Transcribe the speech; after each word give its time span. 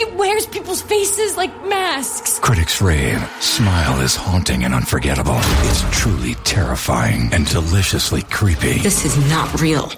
It 0.00 0.14
wears 0.16 0.46
people's 0.46 0.80
faces 0.80 1.36
like 1.36 1.52
masks. 1.66 2.38
Critics 2.38 2.80
rave. 2.80 3.22
Smile 3.40 4.00
is 4.00 4.16
haunting 4.16 4.64
and 4.64 4.72
unforgettable. 4.72 5.36
It's 5.68 5.84
truly 5.90 6.36
terrifying 6.36 7.28
and 7.34 7.46
deliciously 7.46 8.22
creepy. 8.22 8.78
This 8.78 9.04
is 9.04 9.18
not 9.28 9.60
real. 9.60 9.92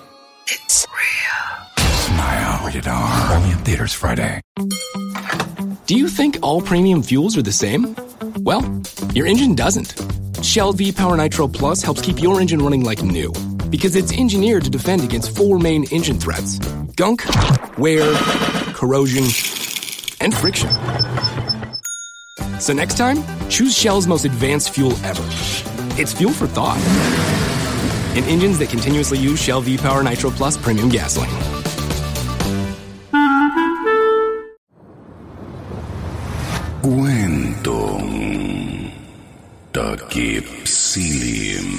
It's 0.48 0.88
real. 0.90 1.86
Smile. 1.86 2.66
Rated 2.66 2.88
R. 2.88 3.32
Only 3.36 3.52
in 3.52 3.58
theaters 3.58 3.92
Friday. 3.92 4.40
Do 5.86 5.96
you 5.96 6.08
think 6.08 6.38
all 6.42 6.60
premium 6.60 7.04
fuels 7.04 7.36
are 7.36 7.42
the 7.42 7.52
same? 7.52 7.94
Well, 8.40 8.82
your 9.14 9.28
engine 9.28 9.54
doesn't. 9.54 9.94
Shell 10.42 10.72
V 10.72 10.90
Power 10.90 11.16
Nitro 11.16 11.46
Plus 11.46 11.80
helps 11.80 12.00
keep 12.02 12.20
your 12.20 12.40
engine 12.40 12.60
running 12.60 12.82
like 12.82 13.04
new 13.04 13.32
because 13.70 13.94
it's 13.94 14.12
engineered 14.12 14.64
to 14.64 14.70
defend 14.70 15.04
against 15.04 15.36
four 15.36 15.60
main 15.60 15.84
engine 15.92 16.18
threats 16.18 16.58
gunk, 16.96 17.22
wear, 17.78 18.12
corrosion, 18.74 19.24
and 20.22 20.30
friction. 20.30 20.70
So 22.62 22.72
next 22.72 22.94
time, 22.94 23.18
choose 23.50 23.74
Shell's 23.74 24.06
most 24.06 24.24
advanced 24.24 24.70
fuel 24.70 24.94
ever. 25.02 25.26
It's 25.98 26.14
fuel 26.14 26.30
for 26.30 26.46
thought. 26.46 26.78
In 28.14 28.22
engines 28.30 28.62
that 28.62 28.70
continuously 28.70 29.18
use 29.18 29.42
Shell 29.42 29.66
V 29.66 29.76
Power 29.76 30.06
Nitro 30.06 30.30
Plus 30.30 30.56
premium 30.56 30.88
gasoline. 30.88 31.34
Kwentong 36.82 38.10
Takip 39.74 40.46
Silim 40.66 41.70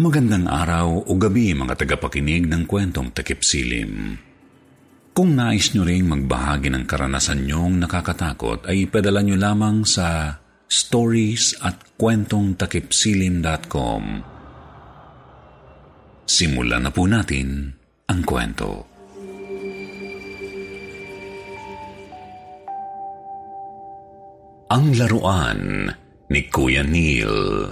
Magandang 0.00 0.48
araw 0.48 1.04
o 1.06 1.12
gabi 1.20 1.52
mga 1.54 1.76
tagapakinig 1.76 2.48
ng 2.48 2.64
kwentong 2.64 3.12
Takip 3.12 3.44
Silim. 3.44 4.29
Kung 5.10 5.34
nais 5.34 5.74
nyo 5.74 5.82
ring 5.82 6.06
magbahagi 6.06 6.70
ng 6.70 6.86
karanasan 6.86 7.42
nyong 7.42 7.82
nakakatakot 7.82 8.70
ay 8.70 8.86
ipadala 8.86 9.26
nyo 9.26 9.34
lamang 9.34 9.82
sa 9.82 10.38
stories 10.70 11.58
at 11.66 11.98
kwentongtakipsilim.com 11.98 14.22
Simulan 16.30 16.86
na 16.86 16.94
po 16.94 17.10
natin 17.10 17.74
ang 18.06 18.22
kwento. 18.22 18.86
Ang 24.70 24.94
laruan 24.94 25.90
ni 26.30 26.46
Kuya 26.46 26.86
Neil 26.86 27.66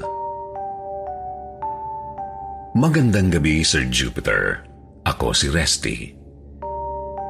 Magandang 2.75 3.31
gabi, 3.31 3.63
Sir 3.63 3.87
Jupiter. 3.87 4.67
Ako 5.07 5.31
si 5.31 5.47
Resty. 5.47 6.18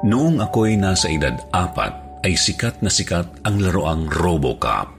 Noong 0.07 0.39
ako'y 0.39 0.79
nasa 0.79 1.11
edad 1.11 1.35
apat, 1.51 2.23
ay 2.23 2.39
sikat 2.39 2.83
na 2.83 2.91
sikat 2.91 3.27
ang 3.43 3.59
laruang 3.59 4.07
Robocop. 4.07 4.95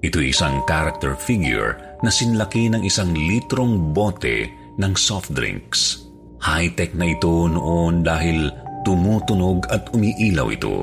Ito 0.00 0.18
isang 0.24 0.64
character 0.64 1.14
figure 1.14 2.00
na 2.00 2.08
sinlaki 2.08 2.66
ng 2.72 2.82
isang 2.82 3.12
litrong 3.12 3.92
bote 3.92 4.48
ng 4.80 4.92
soft 4.96 5.30
drinks. 5.36 6.02
High-tech 6.42 6.96
na 6.98 7.12
ito 7.12 7.46
noon 7.46 8.02
dahil 8.02 8.50
tumutunog 8.82 9.68
at 9.70 9.92
umiilaw 9.94 10.48
ito. 10.50 10.76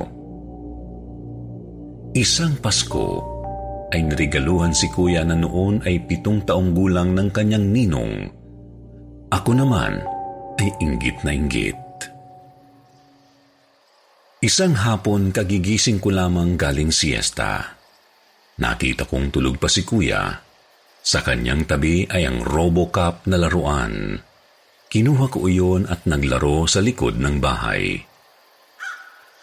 Isang 2.16 2.56
Pasko 2.58 3.22
ay 3.90 4.06
narigaluhan 4.06 4.72
si 4.72 4.88
kuya 4.88 5.26
na 5.26 5.36
noon 5.36 5.82
ay 5.84 6.00
pitong 6.06 6.46
taong 6.46 6.72
gulang 6.72 7.12
ng 7.12 7.28
kanyang 7.34 7.66
ninong. 7.66 8.30
Ako 9.30 9.50
naman 9.52 10.00
ay 10.58 10.70
inggit 10.80 11.18
na 11.26 11.34
inggit. 11.34 11.89
Isang 14.40 14.72
hapon 14.72 15.36
kagigising 15.36 16.00
ko 16.00 16.08
lamang 16.08 16.56
galing 16.56 16.88
siesta. 16.88 17.76
Nakita 18.56 19.04
kong 19.04 19.28
tulog 19.28 19.60
pa 19.60 19.68
si 19.68 19.84
kuya. 19.84 20.32
Sa 21.04 21.20
kanyang 21.20 21.68
tabi 21.68 22.08
ay 22.08 22.24
ang 22.24 22.40
Robocop 22.40 23.28
na 23.28 23.36
laruan. 23.36 24.16
Kinuha 24.88 25.28
ko 25.28 25.44
iyon 25.44 25.84
at 25.92 26.08
naglaro 26.08 26.64
sa 26.64 26.80
likod 26.80 27.20
ng 27.20 27.36
bahay. 27.36 28.00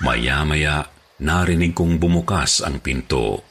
Maya-maya 0.01 0.81
narinig 1.21 1.77
kong 1.77 2.01
bumukas 2.01 2.65
ang 2.65 2.81
pinto. 2.81 3.45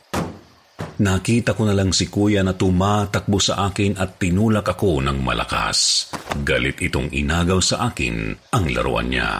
Nakita 0.99 1.55
ko 1.55 1.63
na 1.63 1.79
lang 1.79 1.95
si 1.95 2.11
kuya 2.11 2.43
na 2.43 2.59
tumatakbo 2.59 3.39
sa 3.39 3.71
akin 3.71 4.03
at 4.03 4.19
tinulak 4.19 4.67
ako 4.67 4.99
ng 4.99 5.23
malakas. 5.23 6.11
Galit 6.43 6.83
itong 6.83 7.15
inagaw 7.15 7.63
sa 7.63 7.87
akin 7.87 8.35
ang 8.51 8.67
laruan 8.75 9.15
niya. 9.15 9.31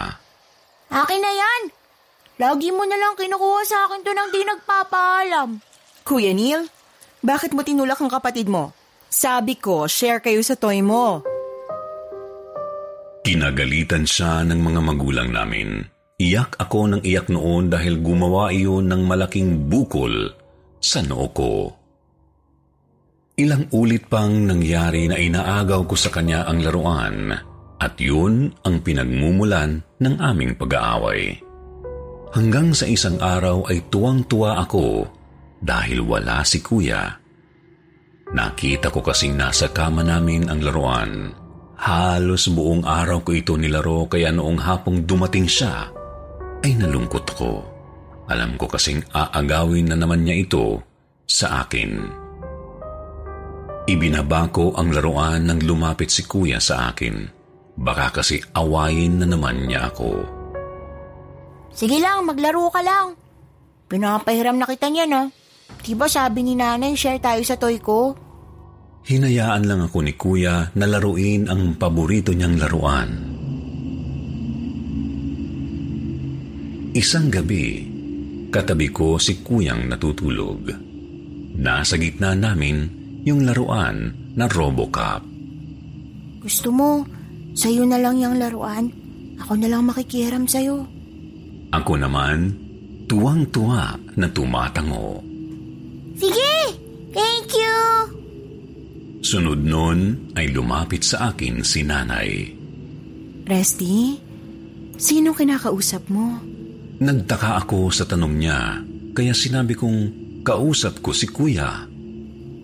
Akin 0.87 1.19
na 1.19 1.31
yan! 1.35 1.76
Lagi 2.37 2.69
mo 2.69 2.85
na 2.85 2.93
lang 3.01 3.17
kinukuha 3.17 3.61
sa 3.65 3.89
akin 3.89 4.05
to 4.05 4.13
nang 4.13 4.29
di 4.29 4.45
nagpapaalam. 4.45 5.57
Kuya 6.05 6.37
Neil, 6.37 6.69
bakit 7.25 7.57
mo 7.57 7.65
tinulak 7.65 7.97
ang 7.97 8.13
kapatid 8.13 8.45
mo? 8.45 8.77
Sabi 9.09 9.57
ko, 9.57 9.89
share 9.89 10.21
kayo 10.21 10.45
sa 10.45 10.53
toy 10.53 10.85
mo. 10.85 11.25
Kinagalitan 13.25 14.05
siya 14.05 14.45
ng 14.45 14.59
mga 14.61 14.81
magulang 14.85 15.29
namin. 15.33 15.81
Iyak 16.21 16.61
ako 16.61 16.93
ng 16.93 17.01
iyak 17.01 17.27
noon 17.33 17.73
dahil 17.73 17.99
gumawa 18.05 18.53
iyon 18.53 18.85
ng 18.85 19.01
malaking 19.09 19.65
bukol 19.65 20.29
sa 20.77 21.01
noo 21.01 21.27
ko. 21.33 21.53
Ilang 23.37 23.69
ulit 23.73 24.09
pang 24.09 24.33
nangyari 24.45 25.09
na 25.09 25.17
inaagaw 25.17 25.85
ko 25.89 25.93
sa 25.97 26.09
kanya 26.09 26.45
ang 26.45 26.61
laruan 26.61 27.33
at 27.77 27.93
yun 28.01 28.49
ang 28.65 28.81
pinagmumulan 28.81 29.81
ng 30.01 30.15
aming 30.17 30.57
pag-aaway. 30.57 31.46
Hanggang 32.37 32.69
sa 32.69 32.85
isang 32.85 33.17
araw 33.17 33.65
ay 33.65 33.89
tuwang-tuwa 33.89 34.61
ako 34.61 35.09
dahil 35.57 36.05
wala 36.05 36.45
si 36.45 36.61
kuya. 36.61 37.17
Nakita 38.29 38.93
ko 38.93 39.01
kasing 39.01 39.33
nasa 39.33 39.73
kama 39.73 40.05
namin 40.05 40.45
ang 40.45 40.61
laruan. 40.61 41.33
Halos 41.81 42.45
buong 42.53 42.85
araw 42.85 43.25
ko 43.25 43.33
ito 43.33 43.57
nilaro 43.57 44.05
kaya 44.05 44.29
noong 44.29 44.61
hapong 44.61 45.09
dumating 45.09 45.49
siya, 45.49 45.89
ay 46.61 46.77
nalungkot 46.77 47.25
ako. 47.25 47.65
Alam 48.29 48.53
ko 48.53 48.69
kasing 48.69 49.01
aagawin 49.17 49.89
na 49.89 49.97
naman 49.97 50.21
niya 50.21 50.37
ito 50.37 50.77
sa 51.25 51.65
akin. 51.65 52.05
Ibinaba 53.89 54.53
ko 54.53 54.77
ang 54.77 54.93
laruan 54.93 55.49
nang 55.49 55.57
lumapit 55.65 56.13
si 56.13 56.21
kuya 56.29 56.61
sa 56.61 56.93
akin. 56.93 57.17
Baka 57.81 58.21
kasi 58.21 58.37
awayin 58.53 59.25
na 59.25 59.25
naman 59.25 59.65
niya 59.65 59.89
ako. 59.89 60.36
Sige 61.77 62.01
lang, 62.01 62.25
maglaro 62.25 62.73
ka 62.73 62.81
lang. 62.81 63.13
Pinapahiram 63.85 64.57
na 64.57 64.65
kita 64.65 64.89
niyan 64.89 65.13
ha. 65.13 65.23
Diba 65.85 66.09
sabi 66.09 66.41
ni 66.41 66.57
nanay, 66.57 66.97
share 66.97 67.21
tayo 67.21 67.45
sa 67.45 67.53
toy 67.53 67.77
ko? 67.77 68.17
Hinayaan 69.05 69.69
lang 69.69 69.85
ako 69.85 70.01
ni 70.01 70.17
kuya 70.17 70.73
na 70.73 70.85
laruin 70.89 71.45
ang 71.45 71.77
paborito 71.77 72.33
niyang 72.33 72.57
laruan. 72.57 73.09
Isang 76.97 77.29
gabi, 77.29 77.85
katabi 78.49 78.89
ko 78.89 79.21
si 79.21 79.45
kuyang 79.45 79.85
natutulog. 79.85 80.73
Nasa 81.61 81.93
gitna 81.95 82.33
namin 82.33 82.89
yung 83.21 83.45
laruan 83.45 84.11
na 84.33 84.49
Robocop. 84.49 85.21
Gusto 86.41 86.73
mo, 86.73 87.05
sa'yo 87.53 87.85
na 87.85 88.01
lang 88.01 88.17
yung 88.17 88.41
laruan. 88.41 88.89
Ako 89.37 89.61
na 89.61 89.69
lang 89.69 89.85
makikiram 89.85 90.49
sa'yo. 90.49 90.96
Ako 91.77 91.93
naman, 91.93 92.57
tuwang-tuwa 93.05 94.01
na 94.17 94.27
tumatango. 94.33 95.21
Sige! 96.17 96.73
Thank 97.13 97.53
you! 97.53 97.77
Sunod 99.21 99.61
nun 99.61 100.33
ay 100.33 100.49
lumapit 100.49 101.05
sa 101.05 101.33
akin 101.33 101.61
si 101.61 101.85
nanay. 101.85 102.49
Resty, 103.45 104.17
sino 104.97 105.37
kinakausap 105.37 106.09
mo? 106.09 106.41
Nagtaka 106.97 107.61
ako 107.61 107.93
sa 107.93 108.09
tanong 108.09 108.33
niya, 108.41 108.81
kaya 109.13 109.37
sinabi 109.37 109.77
kong 109.77 109.99
kausap 110.41 110.97
ko 111.05 111.13
si 111.13 111.29
kuya. 111.29 111.85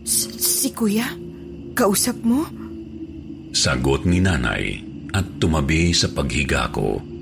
Si, 0.01 0.27
si 0.41 0.69
kuya? 0.73 1.05
Kausap 1.77 2.17
mo? 2.25 2.49
Sagot 3.53 4.09
ni 4.09 4.17
nanay, 4.17 4.81
at 5.13 5.37
tumabi 5.37 5.93
sa 5.93 6.09
paghiga 6.09 6.65
ko. 6.73 7.12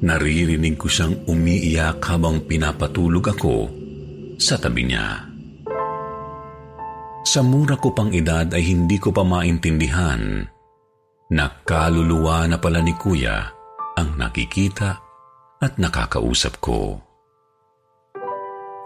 Naririnig 0.00 0.80
ko 0.80 0.88
siyang 0.88 1.28
umiiyak 1.28 2.00
habang 2.08 2.48
pinapatulog 2.48 3.36
ako 3.36 3.56
sa 4.40 4.56
tabi 4.56 4.88
niya. 4.88 5.28
Sa 7.20 7.44
mura 7.44 7.76
ko 7.76 7.92
pang 7.92 8.08
edad 8.08 8.48
ay 8.48 8.64
hindi 8.64 8.96
ko 8.96 9.12
pa 9.12 9.20
maintindihan 9.20 10.40
na 11.30 11.46
kaluluwa 11.62 12.48
na 12.48 12.56
pala 12.56 12.80
ni 12.80 12.96
kuya 12.96 13.44
ang 13.94 14.16
nakikita 14.16 14.96
at 15.60 15.76
nakakausap 15.76 16.56
ko. 16.64 16.96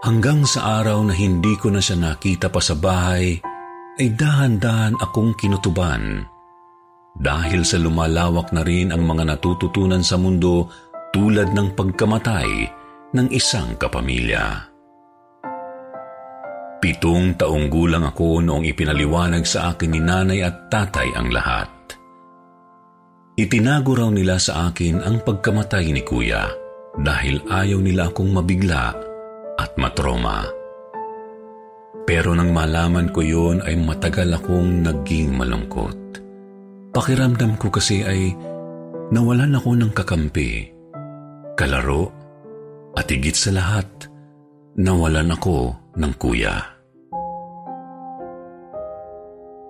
Hanggang 0.03 0.45
sa 0.45 0.83
araw 0.83 1.01
na 1.07 1.15
hindi 1.17 1.55
ko 1.57 1.73
na 1.73 1.81
siya 1.81 1.97
nakita 1.97 2.53
pa 2.53 2.61
sa 2.61 2.77
bahay, 2.77 3.41
ay 3.95 4.07
dahan-dahan 4.13 4.99
akong 5.01 5.33
kinutuban. 5.39 6.27
Dahil 7.15 7.63
sa 7.63 7.79
lumalawak 7.79 8.51
na 8.51 8.61
rin 8.61 8.91
ang 8.91 9.07
mga 9.07 9.23
natututunan 9.23 10.03
sa 10.03 10.19
mundo 10.19 10.67
tulad 11.15 11.55
ng 11.55 11.79
pagkamatay 11.79 12.47
ng 13.15 13.27
isang 13.31 13.79
kapamilya. 13.79 14.67
Pitong 16.83 17.39
taong 17.39 17.71
gulang 17.71 18.03
ako 18.03 18.43
noong 18.43 18.67
ipinaliwanag 18.67 19.47
sa 19.47 19.71
akin 19.71 19.95
ni 19.95 20.03
nanay 20.03 20.43
at 20.43 20.67
tatay 20.67 21.15
ang 21.15 21.31
lahat. 21.31 21.71
Itinago 23.39 23.95
raw 23.95 24.11
nila 24.11 24.35
sa 24.35 24.67
akin 24.67 24.99
ang 24.99 25.23
pagkamatay 25.23 25.95
ni 25.95 26.03
kuya 26.03 26.51
dahil 26.99 27.47
ayaw 27.47 27.79
nila 27.79 28.11
akong 28.11 28.35
mabigla 28.35 28.91
at 29.55 29.71
matroma. 29.79 30.43
Pero 32.03 32.35
nang 32.35 32.51
malaman 32.51 33.15
ko 33.15 33.23
yon 33.23 33.63
ay 33.63 33.79
matagal 33.79 34.35
akong 34.35 34.83
naging 34.83 35.31
malungkot. 35.31 36.19
Pakiramdam 36.91 37.55
ko 37.55 37.71
kasi 37.71 38.03
ay 38.03 38.35
nawalan 39.15 39.55
ako 39.55 39.79
ng 39.79 39.91
kakampi 39.95 40.74
kalaro, 41.55 42.11
at 42.95 43.07
higit 43.07 43.35
sa 43.35 43.51
lahat, 43.55 43.87
nawalan 44.79 45.31
ako 45.35 45.75
ng 45.95 46.13
kuya. 46.19 46.55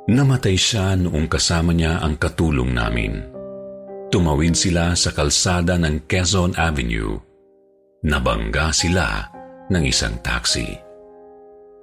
Namatay 0.05 0.53
siya 0.53 0.93
noong 0.93 1.25
kasama 1.25 1.73
niya 1.73 1.97
ang 1.97 2.21
katulong 2.21 2.69
namin. 2.69 3.25
Tumawid 4.13 4.53
sila 4.53 4.93
sa 4.93 5.09
kalsada 5.09 5.81
ng 5.81 6.05
Quezon 6.05 6.53
Avenue. 6.53 7.17
Nabangga 8.05 8.69
sila 8.69 9.25
ng 9.73 9.83
isang 9.89 10.21
taxi. 10.21 10.77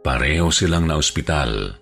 Pareho 0.06 0.54
silang 0.54 0.86
na 0.86 1.02
ospital. 1.02 1.74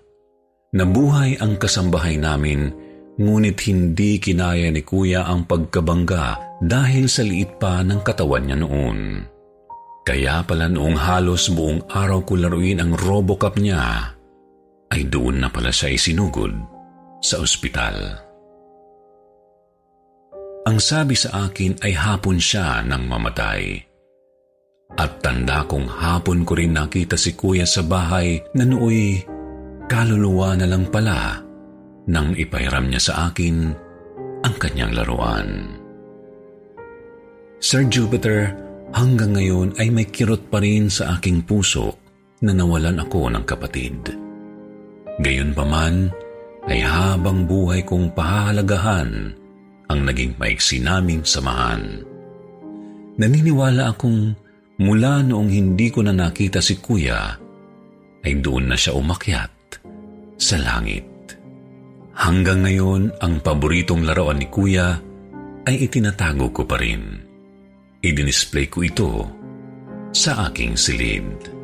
Nabuhay 0.73 1.37
ang 1.37 1.61
kasambahay 1.61 2.17
namin 2.17 2.73
ngunit 3.21 3.57
hindi 3.69 4.17
kinaya 4.17 4.73
ni 4.73 4.81
kuya 4.81 5.29
ang 5.29 5.45
pagkabangga 5.45 6.59
dahil 6.61 7.05
sa 7.05 7.21
liit 7.21 7.61
pa 7.61 7.85
ng 7.85 8.01
katawan 8.01 8.49
niya 8.49 8.57
noon. 8.57 8.99
Kaya 10.01 10.41
pala 10.41 10.65
noong 10.65 10.97
halos 10.97 11.53
buong 11.53 11.85
araw 11.85 12.25
ko 12.25 12.33
laruin 12.33 12.81
ang 12.81 12.97
Robocop 12.97 13.61
niya, 13.61 14.13
ay 14.91 15.01
doon 15.07 15.45
na 15.45 15.49
pala 15.53 15.69
siya 15.69 15.93
isinugod 15.93 16.51
sa 17.21 17.37
ospital. 17.37 18.17
Ang 20.65 20.77
sabi 20.77 21.13
sa 21.17 21.49
akin 21.49 21.81
ay 21.85 21.93
hapon 21.93 22.37
siya 22.37 22.81
nang 22.85 23.05
mamatay. 23.05 23.81
At 24.97 25.23
tanda 25.23 25.63
kong 25.65 25.87
hapon 25.87 26.43
ko 26.43 26.53
rin 26.57 26.75
nakita 26.75 27.15
si 27.15 27.37
kuya 27.37 27.63
sa 27.63 27.81
bahay 27.85 28.41
na 28.57 28.67
nooy 28.67 29.23
kaluluwa 29.87 30.59
na 30.59 30.67
lang 30.67 30.87
pala 30.91 31.50
nang 32.09 32.33
ipairam 32.33 32.89
niya 32.89 33.01
sa 33.01 33.13
akin 33.29 33.73
ang 34.41 34.55
kanyang 34.57 34.93
laruan. 34.97 35.77
Sir 37.61 37.85
Jupiter, 37.85 38.57
hanggang 38.89 39.37
ngayon 39.37 39.77
ay 39.77 39.93
may 39.93 40.09
kirot 40.09 40.49
pa 40.49 40.57
rin 40.57 40.89
sa 40.89 41.17
aking 41.17 41.45
puso 41.45 41.93
na 42.41 42.57
nawalan 42.57 42.97
ako 43.05 43.29
ng 43.29 43.45
kapatid. 43.45 44.01
Gayunpaman 45.21 46.09
ay 46.65 46.81
habang 46.81 47.45
buhay 47.45 47.85
kong 47.85 48.17
pahahalagahan 48.17 49.37
ang 49.91 49.99
naging 50.01 50.33
maiksi 50.41 50.81
naming 50.81 51.21
samahan. 51.21 52.01
Naniniwala 53.21 53.93
akong 53.93 54.33
mula 54.81 55.21
noong 55.21 55.51
hindi 55.51 55.93
ko 55.93 56.01
na 56.01 56.15
nakita 56.15 56.57
si 56.63 56.81
kuya, 56.81 57.37
ay 58.25 58.33
doon 58.41 58.73
na 58.73 58.77
siya 58.77 58.97
umakyat 58.97 59.53
sa 60.41 60.57
langit. 60.57 61.10
Hanggang 62.21 62.61
ngayon, 62.69 63.17
ang 63.17 63.41
paboritong 63.41 64.05
laruan 64.05 64.37
ni 64.37 64.45
kuya 64.45 64.93
ay 65.65 65.75
itinatago 65.89 66.53
ko 66.53 66.69
pa 66.69 66.77
rin 66.77 67.31
idinisplay 68.01 68.65
ko 68.65 68.81
ito 68.81 69.11
sa 70.13 70.49
aking 70.49 70.73
silid. 70.73 71.60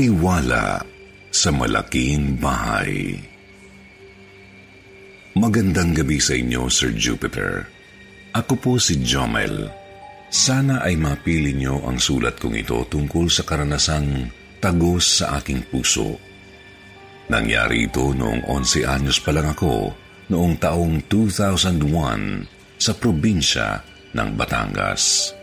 Katiwala 0.00 0.80
sa 1.28 1.52
malaking 1.52 2.40
bahay. 2.40 3.20
Magandang 5.36 5.92
gabi 5.92 6.16
sa 6.16 6.32
inyo, 6.32 6.72
Sir 6.72 6.96
Jupiter. 6.96 7.68
Ako 8.32 8.56
po 8.56 8.72
si 8.80 8.96
Jomel. 9.04 9.68
Sana 10.32 10.80
ay 10.88 10.96
mapili 10.96 11.52
niyo 11.52 11.84
ang 11.84 12.00
sulat 12.00 12.40
kong 12.40 12.56
ito 12.56 12.80
tungkol 12.88 13.28
sa 13.28 13.44
karanasang 13.44 14.32
tagos 14.56 15.20
sa 15.20 15.36
aking 15.36 15.68
puso. 15.68 16.16
Nangyari 17.28 17.84
ito 17.84 18.16
noong 18.16 18.48
11 18.48 18.88
anyos 18.88 19.20
pa 19.20 19.36
lang 19.36 19.52
ako 19.52 19.92
noong 20.32 20.56
taong 20.56 21.04
2001 21.12 22.80
sa 22.80 22.96
probinsya 22.96 23.84
ng 24.16 24.28
Batangas. 24.32 25.36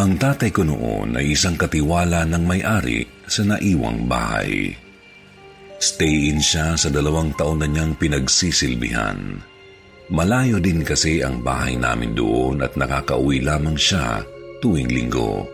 Ang 0.00 0.16
tatay 0.16 0.48
ko 0.48 0.64
noon 0.64 1.12
ay 1.12 1.36
isang 1.36 1.60
katiwala 1.60 2.24
ng 2.24 2.44
may-ari 2.48 3.04
sa 3.28 3.44
naiwang 3.44 4.08
bahay. 4.08 4.72
Stay-in 5.76 6.40
siya 6.40 6.72
sa 6.72 6.88
dalawang 6.88 7.36
taon 7.36 7.60
na 7.60 7.68
niyang 7.68 7.92
pinagsisilbihan. 8.00 9.44
Malayo 10.08 10.56
din 10.56 10.80
kasi 10.88 11.20
ang 11.20 11.44
bahay 11.44 11.76
namin 11.76 12.16
doon 12.16 12.64
at 12.64 12.80
nakakauwi 12.80 13.44
lamang 13.44 13.76
siya 13.76 14.24
tuwing 14.64 14.88
linggo. 14.88 15.44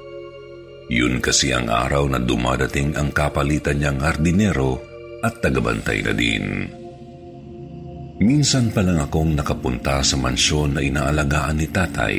Yun 0.94 1.18
kasi 1.18 1.50
ang 1.50 1.66
araw 1.66 2.06
na 2.06 2.22
dumadating 2.22 2.94
ang 2.94 3.10
kapalitan 3.10 3.82
niyang 3.82 3.98
hardinero 3.98 4.78
at 5.26 5.42
tagabantay 5.42 6.06
na 6.06 6.14
din. 6.14 6.70
Minsan 8.22 8.70
pa 8.70 8.86
lang 8.86 9.02
akong 9.02 9.34
nakapunta 9.34 10.06
sa 10.06 10.14
mansyon 10.14 10.78
na 10.78 10.80
inaalagaan 10.86 11.58
ni 11.58 11.66
tatay. 11.66 12.16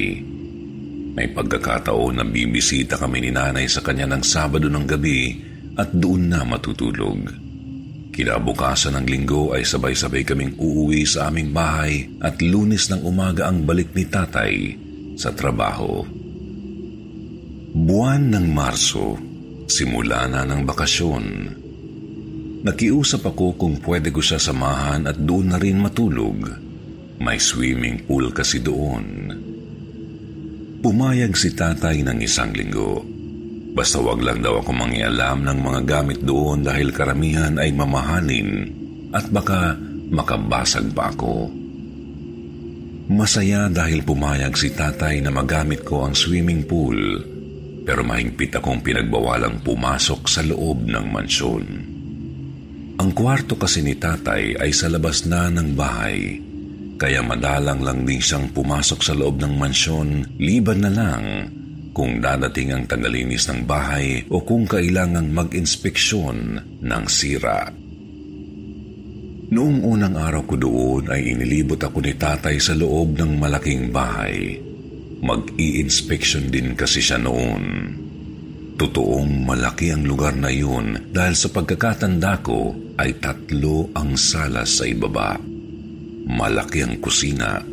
May 1.18 1.34
pagkakataon 1.34 2.22
na 2.22 2.26
bibisita 2.30 2.94
kami 2.94 3.26
ni 3.26 3.34
nanay 3.34 3.66
sa 3.66 3.82
kanya 3.82 4.06
ng 4.06 4.22
Sabado 4.22 4.70
ng 4.70 4.86
gabi 4.86 5.34
at 5.74 5.90
doon 5.90 6.30
na 6.30 6.46
matutulog. 6.46 7.26
Kinabukasan 8.14 9.02
ng 9.02 9.06
linggo 9.10 9.50
ay 9.50 9.66
sabay-sabay 9.66 10.22
kaming 10.22 10.54
uuwi 10.62 11.10
sa 11.10 11.34
aming 11.34 11.50
bahay 11.50 12.06
at 12.22 12.38
lunes 12.46 12.86
ng 12.94 13.02
umaga 13.02 13.50
ang 13.50 13.66
balik 13.66 13.98
ni 13.98 14.06
tatay 14.06 14.78
sa 15.18 15.34
trabaho. 15.34 16.06
Buwan 17.74 18.38
ng 18.38 18.46
Marso, 18.54 19.18
simula 19.66 20.30
na 20.30 20.46
ng 20.46 20.62
bakasyon. 20.70 21.26
Nakiusap 22.62 23.26
ako 23.26 23.58
kung 23.58 23.82
pwede 23.82 24.14
ko 24.14 24.22
siya 24.22 24.38
samahan 24.38 25.10
at 25.10 25.18
doon 25.18 25.50
na 25.50 25.58
rin 25.58 25.82
matulog. 25.82 26.46
May 27.18 27.42
swimming 27.42 28.06
pool 28.06 28.30
kasi 28.30 28.62
doon. 28.62 29.06
Pumayag 30.78 31.34
si 31.34 31.58
tatay 31.58 32.06
ng 32.06 32.22
isang 32.22 32.54
linggo. 32.54 33.02
Basta 33.74 33.98
wag 33.98 34.22
lang 34.22 34.46
daw 34.46 34.62
ako 34.62 34.78
mangialam 34.78 35.42
ng 35.42 35.60
mga 35.62 35.82
gamit 35.90 36.20
doon 36.22 36.62
dahil 36.62 36.94
karamihan 36.94 37.58
ay 37.58 37.74
mamahalin 37.74 38.70
at 39.10 39.26
baka 39.34 39.74
makabasag 40.14 40.94
pa 40.94 41.10
ako. 41.10 41.50
Masaya 43.10 43.74
dahil 43.74 44.06
pumayag 44.06 44.54
si 44.54 44.70
tatay 44.70 45.18
na 45.26 45.34
magamit 45.34 45.82
ko 45.82 46.06
ang 46.06 46.14
swimming 46.14 46.62
pool 46.70 47.26
pero 47.82 48.06
mahigpit 48.06 48.54
akong 48.54 48.86
pinagbawalang 48.86 49.66
pumasok 49.66 50.30
sa 50.30 50.46
loob 50.46 50.86
ng 50.86 51.06
mansyon. 51.10 51.66
Ang 53.02 53.10
kwarto 53.18 53.58
kasi 53.58 53.82
ni 53.82 53.98
tatay 53.98 54.62
ay 54.62 54.70
sa 54.74 54.94
labas 54.94 55.26
na 55.26 55.50
ng 55.50 55.74
bahay 55.74 56.38
kaya 56.98 57.22
madalang 57.22 57.86
lang 57.86 58.04
din 58.04 58.18
siyang 58.18 58.50
pumasok 58.50 59.00
sa 59.06 59.14
loob 59.14 59.38
ng 59.38 59.54
mansyon 59.54 60.38
liban 60.42 60.82
na 60.82 60.92
lang 60.92 61.24
kung 61.94 62.22
dadating 62.22 62.74
ang 62.74 62.84
tagalinis 62.86 63.50
ng 63.50 63.66
bahay 63.66 64.22
o 64.30 64.42
kung 64.46 64.70
kailangang 64.70 65.34
mag-inspeksyon 65.34 66.38
ng 66.82 67.04
sira. 67.10 67.70
Noong 69.48 69.82
unang 69.82 70.14
araw 70.14 70.44
ko 70.46 70.56
doon 70.60 71.10
ay 71.10 71.34
inilibot 71.34 71.82
ako 71.82 72.04
ni 72.06 72.14
tatay 72.14 72.62
sa 72.62 72.78
loob 72.78 73.18
ng 73.18 73.42
malaking 73.42 73.90
bahay. 73.90 74.62
Mag-i-inspection 75.26 76.54
din 76.54 76.78
kasi 76.78 77.02
siya 77.02 77.18
noon. 77.18 77.96
Totoong 78.78 79.48
malaki 79.50 79.90
ang 79.90 80.06
lugar 80.06 80.38
na 80.38 80.54
yun 80.54 81.10
dahil 81.10 81.34
sa 81.34 81.50
pagkakatanda 81.50 82.46
ko 82.46 82.78
ay 83.02 83.18
tatlo 83.18 83.90
ang 83.98 84.14
salas 84.14 84.78
sa 84.78 84.86
ibaba. 84.86 85.57
Malaki 86.28 86.84
ang 86.84 87.00
kusina. 87.00 87.64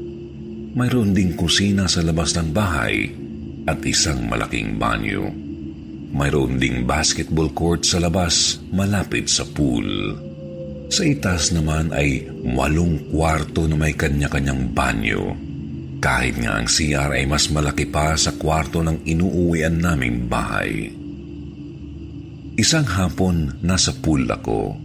Mayroon 0.78 1.11
ding 1.11 1.34
kusina 1.34 1.90
sa 1.90 2.06
labas 2.06 2.38
ng 2.38 2.54
bahay 2.54 3.11
at 3.66 3.82
isang 3.82 4.30
malaking 4.30 4.78
banyo. 4.78 5.26
Mayroon 6.14 6.62
ding 6.62 6.87
basketball 6.87 7.50
court 7.50 7.82
sa 7.82 7.99
labas 7.99 8.62
malapit 8.70 9.26
sa 9.26 9.42
pool. 9.42 10.14
Sa 10.87 11.02
itaas 11.02 11.50
naman 11.50 11.90
ay 11.90 12.30
walong 12.54 13.11
kwarto 13.11 13.66
na 13.66 13.75
may 13.75 13.99
kanya-kanyang 13.99 14.70
banyo. 14.70 15.34
Kahit 15.99 16.38
nga 16.38 16.62
ang 16.62 16.70
CR 16.70 17.11
ay 17.11 17.26
mas 17.26 17.50
malaki 17.50 17.90
pa 17.90 18.14
sa 18.14 18.38
kwarto 18.38 18.87
ng 18.87 19.02
inuuwian 19.02 19.82
naming 19.82 20.30
bahay. 20.30 20.94
Isang 22.54 22.87
hapon 22.87 23.58
nasa 23.66 23.90
pool 23.99 24.30
ako 24.30 24.78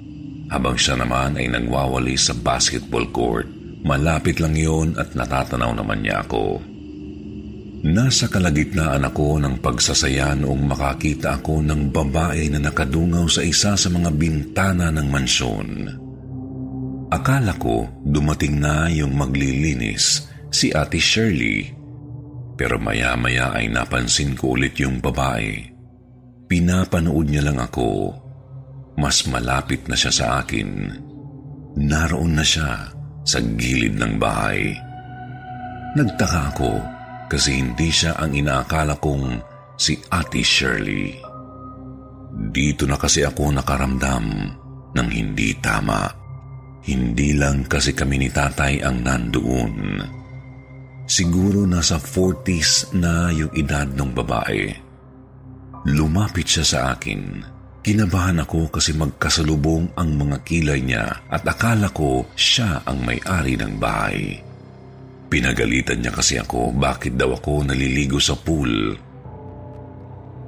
habang 0.50 0.74
siya 0.74 0.98
naman 0.98 1.38
ay 1.38 1.46
nagwawali 1.54 2.18
sa 2.18 2.34
basketball 2.34 3.06
court. 3.14 3.59
Malapit 3.80 4.44
lang 4.44 4.60
yon 4.60 5.00
at 5.00 5.16
natatanaw 5.16 5.72
naman 5.72 6.04
niya 6.04 6.28
ako. 6.28 6.60
Nasa 7.80 8.28
kalagitnaan 8.28 9.08
ako 9.08 9.40
ng 9.40 9.56
pagsasaya 9.64 10.36
noong 10.36 10.68
makakita 10.68 11.40
ako 11.40 11.64
ng 11.64 11.96
babae 11.96 12.52
na 12.52 12.60
nakadungaw 12.60 13.24
sa 13.32 13.40
isa 13.40 13.80
sa 13.80 13.88
mga 13.88 14.12
bintana 14.20 14.92
ng 14.92 15.08
mansyon. 15.08 15.70
Akala 17.08 17.56
ko 17.56 17.88
dumating 18.04 18.60
na 18.60 18.92
yung 18.92 19.16
maglilinis 19.16 20.28
si 20.52 20.76
Ate 20.76 21.00
Shirley 21.00 21.72
pero 22.60 22.76
maya-maya 22.76 23.56
ay 23.56 23.72
napansin 23.72 24.36
ko 24.36 24.60
ulit 24.60 24.76
yung 24.76 25.00
babae. 25.00 25.64
Pinapanood 26.52 27.32
niya 27.32 27.48
lang 27.48 27.64
ako. 27.64 28.12
Mas 29.00 29.24
malapit 29.32 29.88
na 29.88 29.96
siya 29.96 30.12
sa 30.12 30.26
akin. 30.44 30.92
Naroon 31.80 32.36
na 32.36 32.44
siya 32.44 32.99
sa 33.24 33.40
gilid 33.42 34.00
ng 34.00 34.16
bahay. 34.18 34.74
Nagtaka 35.98 36.56
ako 36.56 36.72
kasi 37.30 37.62
hindi 37.62 37.90
siya 37.90 38.18
ang 38.18 38.34
inaakala 38.34 38.98
kong 38.98 39.42
si 39.78 39.98
Ate 40.10 40.42
Shirley. 40.42 41.18
Dito 42.50 42.86
na 42.86 42.98
kasi 42.98 43.26
ako 43.26 43.54
nakaramdam 43.54 44.26
ng 44.94 45.10
hindi 45.10 45.54
tama. 45.58 46.10
Hindi 46.86 47.38
lang 47.38 47.68
kasi 47.70 47.94
kami 47.94 48.26
ni 48.26 48.30
tatay 48.32 48.82
ang 48.82 49.04
nandoon. 49.04 49.76
Siguro 51.10 51.66
nasa 51.66 51.98
40s 51.98 52.94
na 52.98 53.34
yung 53.34 53.50
edad 53.58 53.90
ng 53.90 54.12
babae. 54.14 54.70
Lumapit 55.90 56.46
siya 56.46 56.66
sa 56.66 56.80
akin. 56.94 57.42
Kinabahan 57.80 58.44
ako 58.44 58.76
kasi 58.76 58.92
magkasalubong 58.92 59.96
ang 59.96 60.10
mga 60.20 60.44
kilay 60.44 60.84
niya 60.84 61.24
at 61.32 61.48
akala 61.48 61.88
ko 61.96 62.28
siya 62.36 62.84
ang 62.84 63.08
may-ari 63.08 63.56
ng 63.56 63.80
bahay. 63.80 64.36
Pinagalitan 65.32 66.04
niya 66.04 66.12
kasi 66.12 66.36
ako 66.36 66.76
bakit 66.76 67.16
daw 67.16 67.40
ako 67.40 67.64
naliligo 67.64 68.20
sa 68.20 68.36
pool. 68.36 68.98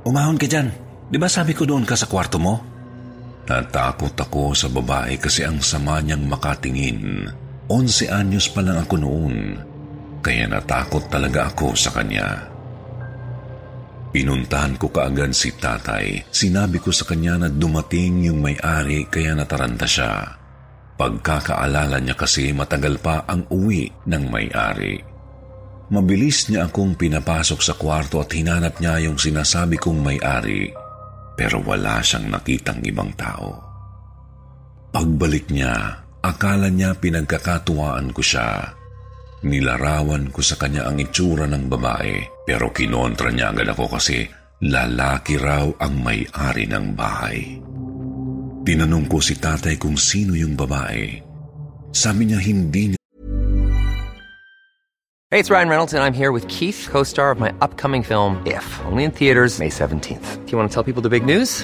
Umahon 0.03 0.35
ka 0.35 0.49
dyan. 0.49 0.67
Di 1.07 1.15
ba 1.15 1.31
sabi 1.31 1.55
ko 1.55 1.63
doon 1.63 1.87
ka 1.87 1.95
sa 1.95 2.09
kwarto 2.11 2.35
mo? 2.35 2.59
Natakot 3.47 4.11
ako 4.11 4.51
sa 4.51 4.67
babae 4.67 5.15
kasi 5.15 5.47
ang 5.47 5.63
sama 5.63 6.03
niyang 6.03 6.27
makatingin. 6.27 7.31
Onse 7.71 8.11
anyos 8.11 8.51
pa 8.51 8.59
lang 8.59 8.83
ako 8.83 8.95
noon. 8.99 9.35
Kaya 10.19 10.51
natakot 10.51 11.07
talaga 11.07 11.47
ako 11.47 11.79
sa 11.79 11.95
kanya. 11.95 12.50
Pinuntahan 14.11 14.75
ko 14.75 14.91
kaagad 14.91 15.31
si 15.31 15.55
tatay. 15.55 16.27
Sinabi 16.27 16.83
ko 16.83 16.91
sa 16.91 17.07
kanya 17.07 17.47
na 17.47 17.47
dumating 17.47 18.27
yung 18.27 18.43
may-ari 18.43 19.07
kaya 19.07 19.31
nataranta 19.31 19.87
siya. 19.87 20.35
Pagkakaalala 20.99 22.03
niya 22.03 22.19
kasi 22.19 22.51
matagal 22.51 22.99
pa 22.99 23.23
ang 23.23 23.47
uwi 23.47 23.87
ng 24.05 24.23
may-ari. 24.27 24.99
Mabilis 25.91 26.51
niya 26.51 26.67
akong 26.67 26.99
pinapasok 26.99 27.59
sa 27.63 27.73
kwarto 27.79 28.19
at 28.19 28.31
hinanap 28.35 28.83
niya 28.83 29.07
yung 29.07 29.15
sinasabi 29.15 29.79
kong 29.79 29.99
may-ari 30.03 30.71
pero 31.35 31.63
wala 31.63 32.03
siyang 32.03 32.29
nakitang 32.29 32.83
ibang 32.83 33.15
tao. 33.15 33.57
Pagbalik 34.91 35.47
niya, 35.49 36.03
akala 36.19 36.67
niya 36.67 36.93
pinagkakatuwaan 36.99 38.11
ko 38.11 38.21
siya. 38.21 38.75
Nilarawan 39.41 40.29
ko 40.29 40.43
sa 40.43 40.59
kanya 40.59 40.85
ang 40.85 41.01
itsura 41.01 41.49
ng 41.49 41.65
babae 41.65 42.40
pero 42.51 42.67
kinontra 42.75 43.31
niya 43.31 43.55
agad 43.55 43.71
ako 43.71 43.95
kasi 43.95 44.27
lalaki 44.59 45.39
raw 45.39 45.63
ang 45.79 46.03
may-ari 46.03 46.67
ng 46.67 46.91
bahay. 46.99 47.63
Tinanong 48.67 49.07
ko 49.07 49.23
si 49.23 49.39
tatay 49.39 49.79
kung 49.79 49.95
sino 49.95 50.35
yung 50.35 50.59
babae. 50.59 51.15
Sabi 51.95 52.27
niya 52.27 52.43
hindi 52.43 52.91
niya 52.91 52.99
Hey, 55.31 55.39
it's 55.39 55.47
Ryan 55.47 55.71
Reynolds, 55.71 55.95
and 55.95 56.03
I'm 56.03 56.11
here 56.11 56.35
with 56.35 56.43
Keith, 56.51 56.91
co 56.91 57.07
star 57.07 57.31
of 57.31 57.39
my 57.39 57.55
upcoming 57.63 58.03
film, 58.03 58.43
If, 58.43 58.67
only 58.91 59.07
in 59.07 59.15
theaters, 59.15 59.63
May 59.63 59.71
17th. 59.71 60.43
Do 60.43 60.51
you 60.51 60.59
want 60.59 60.67
to 60.67 60.73
tell 60.75 60.83
people 60.83 60.99
the 60.99 61.07
big 61.07 61.23
news? 61.23 61.63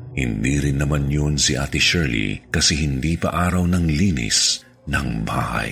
Hindi 0.11 0.59
rin 0.59 0.83
naman 0.83 1.07
yun 1.07 1.39
si 1.39 1.55
Ate 1.55 1.79
Shirley 1.79 2.51
kasi 2.51 2.83
hindi 2.83 3.15
pa 3.15 3.31
araw 3.31 3.63
ng 3.63 3.85
linis 3.87 4.59
ng 4.91 5.23
bahay. 5.23 5.71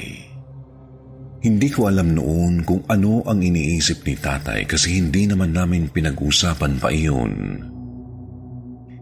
Hindi 1.40 1.68
ko 1.72 1.88
alam 1.88 2.16
noon 2.16 2.68
kung 2.68 2.84
ano 2.92 3.24
ang 3.24 3.40
iniisip 3.40 4.04
ni 4.04 4.16
tatay 4.20 4.68
kasi 4.68 5.00
hindi 5.00 5.24
naman 5.28 5.56
namin 5.56 5.88
pinag-usapan 5.88 6.74
pa 6.80 6.92
iyon. 6.92 7.36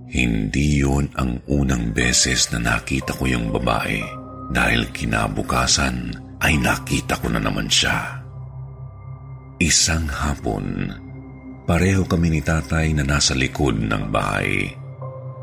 Hindi 0.07 0.81
yun 0.81 1.09
ang 1.17 1.41
unang 1.49 1.93
beses 1.93 2.49
na 2.53 2.77
nakita 2.77 3.17
ko 3.17 3.25
yung 3.25 3.49
babae 3.53 3.99
dahil 4.53 4.89
kinabukasan 4.93 6.13
ay 6.41 6.61
nakita 6.61 7.17
ko 7.17 7.27
na 7.33 7.41
naman 7.41 7.65
siya. 7.65 8.21
Isang 9.57 10.05
hapon, 10.05 10.93
pareho 11.65 12.05
kami 12.05 12.37
ni 12.37 12.41
tatay 12.45 12.93
na 12.93 13.01
nasa 13.01 13.33
likod 13.33 13.81
ng 13.81 14.13
bahay. 14.13 14.69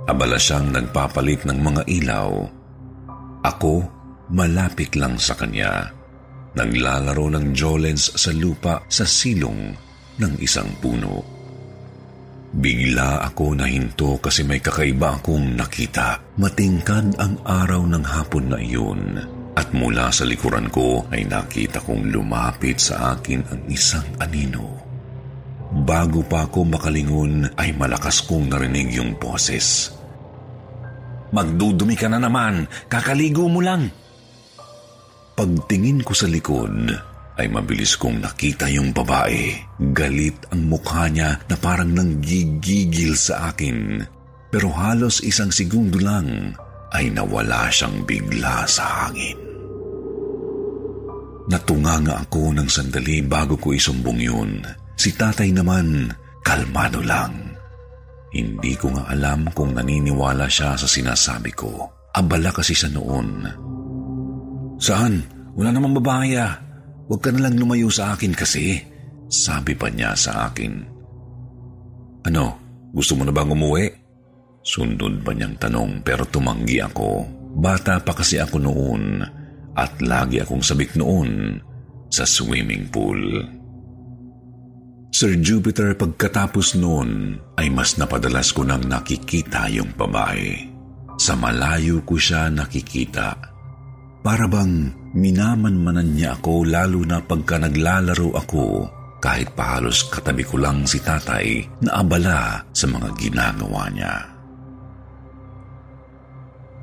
Abala 0.05 0.37
siyang 0.37 0.69
nagpapalit 0.69 1.49
ng 1.49 1.59
mga 1.65 1.83
ilaw. 1.89 2.33
Ako, 3.41 3.75
malapit 4.37 4.93
lang 5.01 5.17
sa 5.17 5.33
kanya. 5.33 5.89
Naglalaro 6.55 7.33
ng 7.33 7.57
jolens 7.57 8.13
sa 8.13 8.31
lupa 8.31 8.85
sa 8.87 9.09
silong 9.09 9.73
ng 10.21 10.33
isang 10.45 10.69
puno. 10.79 11.25
Bigla 12.55 13.19
ako 13.27 13.59
nahinto 13.59 14.23
kasi 14.23 14.47
may 14.47 14.63
kakaiba 14.63 15.19
akong 15.19 15.59
nakita. 15.59 16.23
Matingkad 16.39 17.19
ang 17.19 17.43
araw 17.43 17.83
ng 17.83 18.05
hapon 18.05 18.47
na 18.53 18.63
iyon. 18.63 19.19
At 19.59 19.75
mula 19.75 20.13
sa 20.15 20.23
likuran 20.23 20.71
ko 20.71 21.03
ay 21.11 21.27
nakita 21.27 21.83
kong 21.83 22.13
lumapit 22.13 22.79
sa 22.79 23.17
akin 23.19 23.43
ang 23.51 23.61
isang 23.73 24.07
anino. 24.23 24.84
Bago 25.75 26.23
pa 26.23 26.47
ako 26.47 26.71
makalingon 26.71 27.51
ay 27.59 27.75
malakas 27.75 28.23
kong 28.23 28.47
narinig 28.47 28.95
yung 28.95 29.19
boses. 29.19 29.91
Magdudumi 31.35 31.99
ka 31.99 32.07
na 32.07 32.23
naman. 32.23 32.71
Kakaligo 32.87 33.51
mo 33.51 33.59
lang. 33.59 33.91
Pagtingin 35.35 36.07
ko 36.07 36.15
sa 36.15 36.31
likod, 36.31 36.95
ay 37.35 37.51
mabilis 37.51 37.99
kong 37.99 38.23
nakita 38.23 38.71
yung 38.71 38.95
babae. 38.95 39.51
Galit 39.91 40.47
ang 40.55 40.71
mukha 40.71 41.11
niya 41.11 41.43
na 41.51 41.59
parang 41.59 41.91
nanggigigil 41.91 43.19
sa 43.19 43.51
akin. 43.51 43.99
Pero 44.55 44.71
halos 44.71 45.19
isang 45.27 45.51
segundo 45.51 45.99
lang 45.99 46.55
ay 46.95 47.11
nawala 47.11 47.67
siyang 47.75 48.07
bigla 48.07 48.63
sa 48.71 49.11
hangin. 49.11 49.35
Natunganga 51.51 52.23
ako 52.23 52.55
ng 52.55 52.71
sandali 52.71 53.27
bago 53.27 53.59
ko 53.59 53.75
isumbong 53.75 54.23
yun. 54.23 54.63
Si 54.95 55.11
tatay 55.15 55.51
naman, 55.51 56.11
kalmado 56.45 57.03
lang. 57.03 57.55
Hindi 58.35 58.75
ko 58.75 58.91
nga 58.91 59.11
alam 59.15 59.47
kung 59.55 59.75
naniniwala 59.75 60.51
siya 60.51 60.75
sa 60.75 60.87
sinasabi 60.91 61.55
ko. 61.55 61.71
Abala 62.15 62.51
kasi 62.51 62.75
siya 62.75 62.91
noon. 62.91 63.47
Saan? 64.79 65.23
Wala 65.55 65.71
namang 65.71 65.99
babae 66.03 66.35
ah. 66.35 66.59
Huwag 67.07 67.21
ka 67.23 67.31
na 67.31 67.47
lang 67.47 67.55
lumayo 67.59 67.87
sa 67.91 68.15
akin 68.15 68.35
kasi. 68.35 68.83
Sabi 69.31 69.79
pa 69.79 69.87
niya 69.87 70.19
sa 70.19 70.51
akin. 70.51 70.73
Ano? 72.27 72.45
Gusto 72.95 73.19
mo 73.19 73.23
na 73.27 73.35
bang 73.35 73.51
umuwi? 73.51 73.87
Sundod 74.65 75.23
pa 75.23 75.35
niyang 75.35 75.59
tanong 75.59 76.03
pero 76.03 76.27
tumanggi 76.27 76.79
ako. 76.83 77.27
Bata 77.55 78.03
pa 78.03 78.15
kasi 78.15 78.39
ako 78.43 78.57
noon 78.59 79.23
at 79.75 79.99
lagi 80.03 80.43
akong 80.43 80.63
sabik 80.63 80.95
noon 80.99 81.59
sa 82.11 82.27
swimming 82.27 82.91
pool. 82.91 83.19
Sir 85.15 85.39
Jupiter 85.39 85.95
pagkatapos 85.95 86.75
noon 86.75 87.39
ay 87.55 87.71
mas 87.71 87.95
napadalas 88.03 88.51
ko 88.51 88.67
nang 88.67 88.83
nakikita 88.83 89.71
yung 89.71 89.95
babae. 89.95 90.59
Sa 91.15 91.39
malayo 91.39 92.03
ko 92.03 92.19
siya 92.19 92.51
nakikita. 92.51 93.39
Para 94.27 94.51
bang 94.51 94.91
minamanmanan 95.15 96.19
niya 96.19 96.35
ako 96.35 96.67
lalo 96.67 97.07
na 97.07 97.23
pagka 97.23 97.63
naglalaro 97.63 98.35
ako 98.35 98.91
kahit 99.23 99.55
pahalos 99.55 100.11
katabi 100.11 100.43
ko 100.43 100.59
lang 100.59 100.83
si 100.83 100.99
tatay 100.99 101.63
na 101.87 102.03
abala 102.03 102.67
sa 102.75 102.91
mga 102.91 103.15
ginagawa 103.15 103.87
niya. 103.95 104.19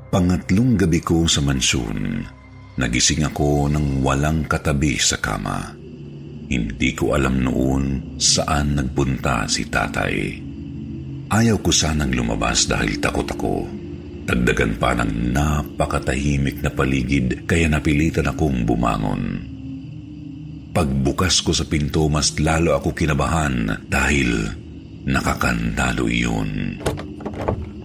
Pangatlong 0.08 0.80
gabi 0.80 1.04
ko 1.04 1.28
sa 1.28 1.44
mansyon, 1.44 2.24
nagising 2.80 3.28
ako 3.28 3.68
ng 3.68 4.00
walang 4.00 4.48
katabi 4.48 4.96
sa 4.96 5.20
kama. 5.20 5.81
Hindi 6.52 6.92
ko 6.92 7.16
alam 7.16 7.40
noon 7.40 8.12
saan 8.20 8.76
nagpunta 8.76 9.48
si 9.48 9.72
tatay. 9.72 10.36
Ayaw 11.32 11.64
ko 11.64 11.72
sanang 11.72 12.12
lumabas 12.12 12.68
dahil 12.68 13.00
takot 13.00 13.24
ako. 13.24 13.64
Dagdagan 14.28 14.76
pa 14.76 14.92
ng 15.00 15.32
napakatahimik 15.32 16.60
na 16.60 16.68
paligid 16.68 17.48
kaya 17.48 17.72
napilitan 17.72 18.28
akong 18.28 18.68
bumangon. 18.68 19.48
Pagbukas 20.76 21.40
ko 21.40 21.56
sa 21.56 21.64
pinto 21.64 22.04
mas 22.12 22.36
lalo 22.36 22.76
ako 22.76 22.92
kinabahan 22.92 23.88
dahil 23.88 24.52
nakakandalo 25.08 26.04
iyon. 26.04 26.76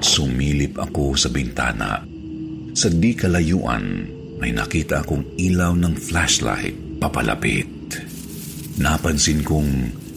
Sumilip 0.03 0.75
ako 0.75 1.15
sa 1.15 1.31
bintana. 1.31 2.03
Sa 2.75 2.91
di 2.91 3.15
kalayuan 3.15 4.11
may 4.43 4.51
nakita 4.51 5.07
akong 5.07 5.23
ilaw 5.39 5.71
ng 5.71 5.95
flashlight 5.95 6.99
papalapit. 6.99 7.76
Napansin 8.77 9.41
kong 9.41 9.71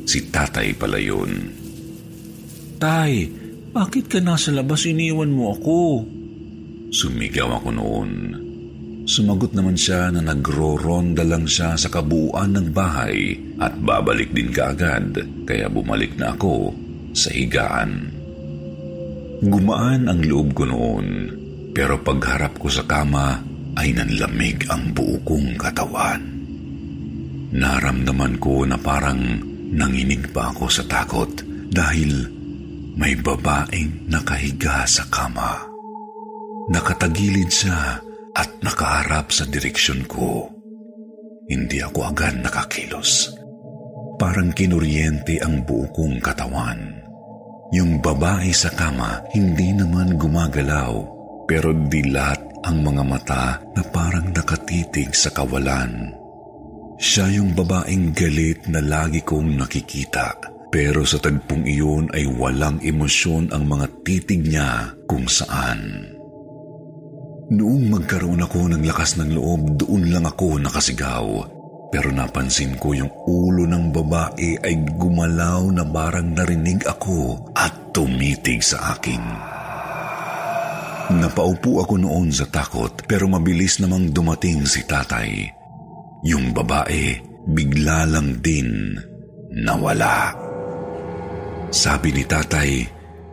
si 0.05 0.29
tatay 0.29 0.76
pala 0.76 1.00
yun. 1.00 1.33
Tay, 2.76 3.29
bakit 3.73 4.09
ka 4.09 4.21
nasa 4.21 4.52
labas 4.52 4.85
iniwan 4.85 5.33
mo 5.33 5.57
ako? 5.57 6.05
Sumigaw 6.93 7.61
ako 7.61 7.71
noon. 7.73 8.11
Sumagot 9.09 9.57
naman 9.57 9.75
siya 9.75 10.12
na 10.12 10.21
nagro-ronda 10.23 11.25
lang 11.25 11.49
siya 11.49 11.75
sa 11.75 11.88
kabuuan 11.90 12.55
ng 12.55 12.68
bahay 12.70 13.35
at 13.59 13.75
babalik 13.81 14.31
din 14.31 14.53
kaagad 14.55 15.18
kaya 15.49 15.66
bumalik 15.66 16.14
na 16.20 16.37
ako 16.37 16.70
sa 17.16 17.33
higaan. 17.33 18.12
Gumaan 19.40 20.07
ang 20.07 20.20
loob 20.20 20.53
ko 20.53 20.68
noon 20.68 21.07
pero 21.73 21.99
pagharap 22.05 22.61
ko 22.61 22.68
sa 22.68 22.85
kama 22.85 23.40
ay 23.81 23.96
nanlamig 23.96 24.68
ang 24.68 24.92
buo 24.92 25.16
kong 25.25 25.57
katawan. 25.57 26.30
Naramdaman 27.51 28.39
ko 28.39 28.63
na 28.63 28.79
parang 28.79 29.19
nanginig 29.75 30.31
pa 30.31 30.55
ako 30.55 30.71
sa 30.71 30.87
takot 30.87 31.31
dahil 31.71 32.27
may 32.95 33.19
babaeng 33.19 34.07
nakahiga 34.07 34.87
sa 34.87 35.07
kama. 35.11 35.67
Nakatagilid 36.71 37.51
siya 37.51 37.99
at 38.39 38.51
nakaharap 38.63 39.35
sa 39.35 39.43
direksyon 39.51 40.07
ko. 40.07 40.47
Hindi 41.51 41.83
ako 41.83 42.15
agad 42.15 42.39
nakakilos. 42.39 43.35
Parang 44.15 44.55
kinuryente 44.55 45.43
ang 45.43 45.67
buo 45.67 45.91
kong 45.91 46.23
katawan. 46.23 47.03
Yung 47.75 47.99
babae 47.99 48.55
sa 48.55 48.71
kama 48.71 49.27
hindi 49.35 49.75
naman 49.75 50.15
gumagalaw 50.15 50.93
pero 51.51 51.75
dilat 51.75 52.63
ang 52.63 52.85
mga 52.87 53.03
mata 53.03 53.59
na 53.75 53.83
parang 53.91 54.31
nakatitig 54.31 55.11
sa 55.17 55.35
kawalan. 55.35 56.19
Siya 57.01 57.33
yung 57.33 57.57
babaeng 57.57 58.13
galit 58.13 58.69
na 58.69 58.85
lagi 58.85 59.25
kong 59.25 59.57
nakikita. 59.57 60.37
Pero 60.69 61.01
sa 61.09 61.17
tagpong 61.17 61.65
iyon 61.65 62.13
ay 62.13 62.29
walang 62.29 62.77
emosyon 62.85 63.49
ang 63.57 63.65
mga 63.65 64.05
titig 64.05 64.45
niya 64.45 64.93
kung 65.09 65.25
saan. 65.25 66.13
Noong 67.51 67.85
magkaroon 67.89 68.45
ako 68.45 68.77
ng 68.77 68.85
lakas 68.85 69.17
ng 69.17 69.33
loob, 69.33 69.81
doon 69.81 70.13
lang 70.13 70.29
ako 70.29 70.61
nakasigaw. 70.61 71.27
Pero 71.89 72.13
napansin 72.13 72.77
ko 72.77 72.93
yung 72.93 73.11
ulo 73.27 73.65
ng 73.65 73.91
babae 73.91 74.61
ay 74.61 74.75
gumalaw 74.95 75.73
na 75.73 75.83
barang 75.89 76.37
narinig 76.37 76.85
ako 76.85 77.51
at 77.57 77.97
tumitig 77.97 78.61
sa 78.61 78.95
akin. 78.95 79.25
Napaupo 81.17 81.83
ako 81.83 81.97
noon 81.97 82.31
sa 82.31 82.47
takot 82.47 82.93
pero 83.09 83.27
mabilis 83.27 83.83
namang 83.83 84.15
dumating 84.15 84.63
si 84.63 84.87
tatay. 84.87 85.60
Yung 86.26 86.52
babae 86.52 87.16
bigla 87.48 88.04
lang 88.04 88.40
din 88.44 88.92
nawala. 89.56 90.37
Sabi 91.70 92.12
ni 92.12 92.24
tatay, 92.26 92.70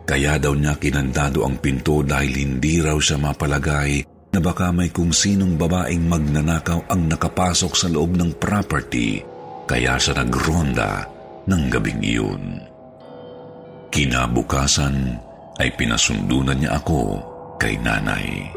kaya 0.08 0.40
daw 0.40 0.56
niya 0.56 0.78
kinandado 0.80 1.44
ang 1.44 1.60
pinto 1.60 2.00
dahil 2.00 2.32
hindi 2.32 2.80
raw 2.80 2.96
siya 2.96 3.20
mapalagay 3.20 4.06
na 4.32 4.40
baka 4.40 4.72
may 4.72 4.88
kung 4.88 5.12
sinong 5.12 5.60
babaeng 5.60 6.08
magnanakaw 6.08 6.88
ang 6.88 7.12
nakapasok 7.12 7.72
sa 7.76 7.88
loob 7.92 8.16
ng 8.16 8.40
property 8.40 9.20
kaya 9.68 10.00
siya 10.00 10.24
nagronda 10.24 11.04
ng 11.44 11.62
gabing 11.68 12.00
iyon. 12.00 12.44
Kinabukasan 13.92 14.96
ay 15.60 15.68
pinasundunan 15.76 16.56
niya 16.56 16.80
ako 16.80 17.20
kay 17.60 17.76
nanay. 17.80 18.48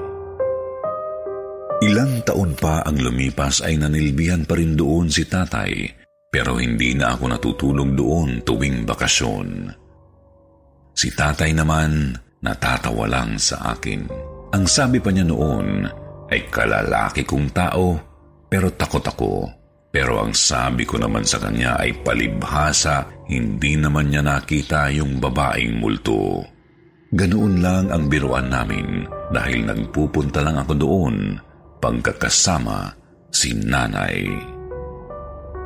Ilang 1.82 2.22
taon 2.22 2.54
pa 2.54 2.86
ang 2.86 2.94
lumipas 3.02 3.66
ay 3.66 3.74
nanilbihan 3.82 4.46
pa 4.46 4.54
rin 4.54 4.78
doon 4.78 5.10
si 5.10 5.26
tatay 5.26 5.90
pero 6.30 6.62
hindi 6.62 6.94
na 6.94 7.18
ako 7.18 7.24
natutulog 7.26 7.90
doon 7.98 8.46
tuwing 8.46 8.86
bakasyon. 8.86 9.68
Si 10.94 11.10
tatay 11.10 11.58
naman 11.58 12.14
natatawa 12.46 13.10
lang 13.10 13.36
sa 13.42 13.74
akin. 13.74 14.06
Ang 14.54 14.64
sabi 14.70 15.02
pa 15.02 15.10
niya 15.10 15.26
noon 15.26 15.90
ay 16.30 16.48
kalalaki 16.54 17.26
kong 17.26 17.50
tao 17.50 17.98
pero 18.46 18.70
takot 18.78 19.02
ako. 19.02 19.34
Pero 19.92 20.24
ang 20.24 20.32
sabi 20.32 20.88
ko 20.88 20.96
naman 20.96 21.28
sa 21.28 21.36
kanya 21.42 21.76
ay 21.76 21.92
palibhasa, 22.00 23.28
hindi 23.28 23.76
naman 23.76 24.08
niya 24.08 24.24
nakita 24.24 24.88
yung 24.96 25.20
babaeng 25.20 25.84
multo. 25.84 26.46
Ganoon 27.12 27.60
lang 27.60 27.92
ang 27.92 28.08
biruan 28.08 28.48
namin 28.48 29.04
dahil 29.36 29.68
nagpupunta 29.68 30.40
lang 30.40 30.64
ako 30.64 30.74
doon 30.80 31.16
pagkakasama 31.82 32.94
si 33.34 33.58
nanay. 33.58 34.30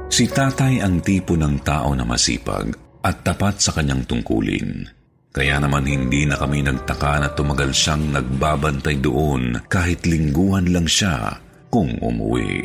Si 0.08 0.32
tatay 0.32 0.80
ang 0.80 1.04
tipo 1.04 1.36
ng 1.36 1.60
tao 1.60 1.92
na 1.92 2.08
masipag 2.08 2.72
at 3.04 3.20
tapat 3.26 3.60
sa 3.60 3.76
kanyang 3.76 4.08
tungkulin. 4.08 4.88
Kaya 5.36 5.60
naman 5.60 5.84
hindi 5.84 6.24
na 6.24 6.40
kami 6.40 6.64
nagtaka 6.64 7.20
na 7.20 7.30
tumagal 7.36 7.76
siyang 7.76 8.16
nagbabantay 8.16 9.04
doon 9.04 9.60
kahit 9.68 10.08
lingguhan 10.08 10.72
lang 10.72 10.88
siya 10.88 11.36
kung 11.68 11.92
umuwi. 12.00 12.64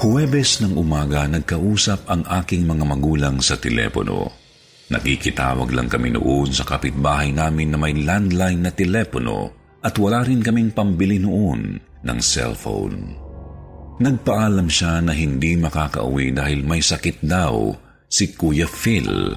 Huwebes 0.00 0.64
ng 0.64 0.80
umaga 0.80 1.28
nagkausap 1.28 2.08
ang 2.08 2.24
aking 2.40 2.64
mga 2.64 2.84
magulang 2.88 3.36
sa 3.44 3.60
telepono. 3.60 4.32
Nakikitawag 4.88 5.68
lang 5.76 5.92
kami 5.92 6.16
noon 6.16 6.48
sa 6.50 6.64
kapitbahay 6.64 7.30
namin 7.36 7.76
na 7.76 7.78
may 7.78 7.92
landline 7.92 8.64
na 8.64 8.72
telepono 8.72 9.61
at 9.82 9.94
wala 9.98 10.22
rin 10.22 10.40
kaming 10.40 10.70
pambili 10.70 11.18
noon 11.18 11.76
ng 12.02 12.18
cellphone. 12.22 13.18
Nagpaalam 14.02 14.66
siya 14.66 15.02
na 15.02 15.14
hindi 15.14 15.54
makakauwi 15.58 16.34
dahil 16.34 16.62
may 16.66 16.82
sakit 16.82 17.22
daw 17.22 17.74
si 18.06 18.34
Kuya 18.34 18.66
Phil, 18.66 19.30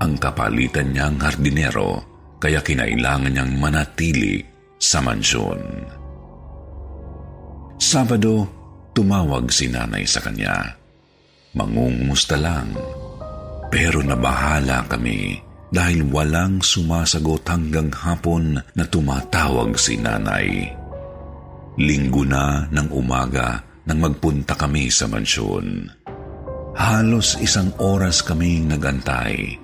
ang 0.00 0.16
kapalitan 0.16 0.96
niyang 0.96 1.20
hardinero, 1.20 2.00
kaya 2.40 2.64
kinailangan 2.64 3.32
niyang 3.36 3.52
manatili 3.60 4.40
sa 4.80 5.04
mansyon. 5.04 5.60
Sabado, 7.76 8.48
tumawag 8.96 9.52
si 9.52 9.68
nanay 9.68 10.08
sa 10.08 10.24
kanya. 10.24 10.76
Mangungumusta 11.56 12.40
lang. 12.40 12.72
Pero 13.68 14.00
nabahala 14.00 14.84
kami 14.88 15.49
dahil 15.70 16.06
walang 16.10 16.58
sumasagot 16.58 17.46
hanggang 17.46 17.90
hapon 17.94 18.58
na 18.74 18.84
tumatawag 18.86 19.78
si 19.78 19.96
nanay. 19.98 20.66
Linggo 21.78 22.26
na 22.26 22.66
ng 22.68 22.88
umaga 22.90 23.62
nang 23.86 24.02
magpunta 24.02 24.58
kami 24.58 24.90
sa 24.90 25.06
mansyon. 25.06 25.86
Halos 26.74 27.38
isang 27.38 27.70
oras 27.78 28.22
kaming 28.22 28.70
nagantay. 28.70 29.58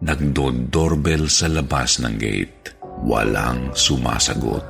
Nagdo-doorbell 0.00 1.28
sa 1.28 1.46
labas 1.48 2.00
ng 2.00 2.16
gate. 2.16 2.80
Walang 3.04 3.76
sumasagot. 3.76 4.64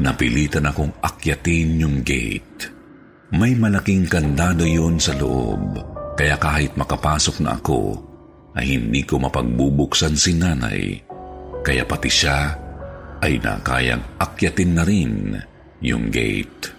Napilitan 0.00 0.68
akong 0.68 0.92
akyatin 1.00 1.80
yung 1.80 2.00
gate. 2.04 2.72
May 3.32 3.58
malaking 3.58 4.06
kandado 4.06 4.62
yun 4.62 5.02
sa 5.02 5.16
loob, 5.18 5.76
kaya 6.14 6.38
kahit 6.38 6.78
makapasok 6.78 7.42
na 7.42 7.58
ako, 7.58 8.05
ay 8.56 8.66
hindi 8.80 9.04
ko 9.04 9.20
mapagbubuksan 9.20 10.16
si 10.16 10.32
nanay, 10.32 10.96
kaya 11.60 11.84
pati 11.84 12.08
siya 12.08 12.56
ay 13.20 13.36
nakayang 13.40 14.02
akyatin 14.16 14.72
na 14.76 14.82
rin 14.84 15.36
yung 15.84 16.08
gate. 16.08 16.72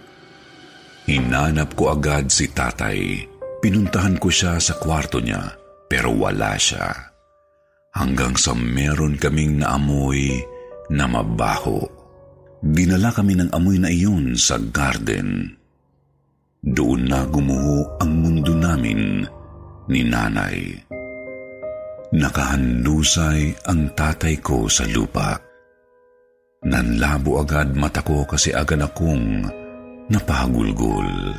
Hinanap 1.08 1.72
ko 1.72 1.96
agad 1.96 2.28
si 2.28 2.52
tatay. 2.52 3.24
Pinuntahan 3.58 4.20
ko 4.20 4.28
siya 4.28 4.60
sa 4.60 4.76
kwarto 4.76 5.18
niya, 5.18 5.56
pero 5.88 6.12
wala 6.14 6.54
siya. 6.60 6.94
Hanggang 7.96 8.36
sa 8.36 8.52
meron 8.52 9.16
kaming 9.16 9.58
naamoy 9.64 10.38
na 10.92 11.08
mabaho. 11.08 11.80
Dinala 12.60 13.10
kami 13.10 13.40
ng 13.40 13.50
amoy 13.54 13.80
na 13.80 13.88
iyon 13.88 14.36
sa 14.36 14.60
garden. 14.60 15.56
Doon 16.60 17.08
na 17.08 17.24
gumuho 17.24 17.98
ang 18.02 18.12
mundo 18.18 18.52
namin 18.52 19.24
ni 19.88 20.02
nanay. 20.04 20.74
Nakahandusay 22.08 23.68
ang 23.68 23.92
tatay 23.92 24.40
ko 24.40 24.64
sa 24.64 24.88
lupa. 24.88 25.36
Nanlabo 26.64 27.44
agad 27.44 27.76
mata 27.76 28.00
ko 28.00 28.24
kasi 28.24 28.48
agad 28.48 28.80
akong 28.80 29.44
napagulgol. 30.08 31.36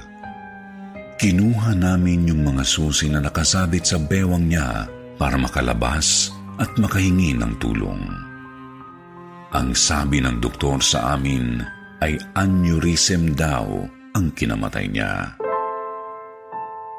Kinuha 1.18 1.74
namin 1.74 2.30
yung 2.30 2.46
mga 2.46 2.64
susi 2.64 3.10
na 3.10 3.18
nakasabit 3.18 3.84
sa 3.84 3.98
bewang 3.98 4.46
niya 4.46 4.86
para 5.18 5.36
makalabas 5.42 6.32
at 6.62 6.70
makahingi 6.78 7.34
ng 7.34 7.54
tulong. 7.58 8.00
Ang 9.50 9.74
sabi 9.74 10.22
ng 10.22 10.38
doktor 10.38 10.86
sa 10.86 11.18
amin 11.18 11.66
ay 12.06 12.14
aneurysm 12.38 13.34
daw 13.34 13.66
ang 14.14 14.32
kinamatay 14.38 14.86
niya. 14.86 15.34